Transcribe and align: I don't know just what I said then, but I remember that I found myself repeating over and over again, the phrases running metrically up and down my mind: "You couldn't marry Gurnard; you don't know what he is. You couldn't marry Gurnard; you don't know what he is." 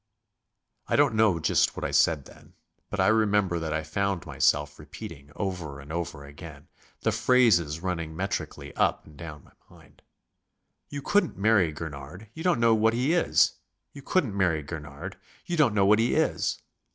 I 0.87 0.95
don't 0.95 1.13
know 1.13 1.39
just 1.39 1.75
what 1.77 1.83
I 1.83 1.91
said 1.91 2.25
then, 2.25 2.55
but 2.89 2.99
I 2.99 3.05
remember 3.05 3.59
that 3.59 3.71
I 3.71 3.83
found 3.83 4.25
myself 4.25 4.79
repeating 4.79 5.31
over 5.35 5.79
and 5.79 5.93
over 5.93 6.25
again, 6.25 6.69
the 7.01 7.11
phrases 7.11 7.81
running 7.81 8.15
metrically 8.15 8.75
up 8.75 9.05
and 9.05 9.15
down 9.15 9.43
my 9.43 9.51
mind: 9.69 10.01
"You 10.89 11.03
couldn't 11.03 11.37
marry 11.37 11.71
Gurnard; 11.71 12.29
you 12.33 12.41
don't 12.41 12.59
know 12.59 12.73
what 12.73 12.95
he 12.95 13.13
is. 13.13 13.57
You 13.93 14.01
couldn't 14.01 14.35
marry 14.35 14.63
Gurnard; 14.63 15.17
you 15.45 15.55
don't 15.55 15.75
know 15.75 15.85
what 15.85 15.99
he 15.99 16.15
is." 16.15 16.63